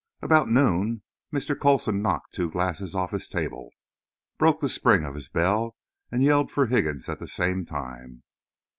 About 0.23 0.49
noon 0.49 1.03
Mr. 1.31 1.55
Coulson 1.55 2.01
knocked 2.01 2.33
two 2.33 2.49
glasses 2.49 2.95
off 2.95 3.11
his 3.11 3.29
table, 3.29 3.69
broke 4.39 4.59
the 4.59 4.67
spring 4.67 5.05
of 5.05 5.13
his 5.13 5.29
bell 5.29 5.75
and 6.11 6.23
yelled 6.23 6.49
for 6.49 6.65
Higgins 6.65 7.07
at 7.07 7.19
the 7.19 7.27
same 7.27 7.65
time. 7.65 8.23